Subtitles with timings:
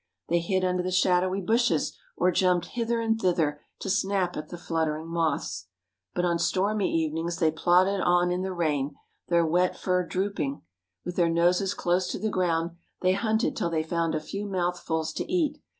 [0.29, 4.57] They hid under the shadowy bushes or jumped hither and thither to snap at the
[4.57, 5.67] fluttering moths.
[6.15, 8.95] But on stormy evenings they plodded on in the rain,
[9.27, 10.63] their wet fur drooping.
[11.05, 15.13] With their noses close to the ground they hunted till they found a few mouthfuls
[15.13, 15.59] to eat.